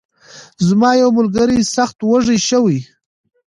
[0.67, 2.79] زما یو ملګری سخت وږی شوی.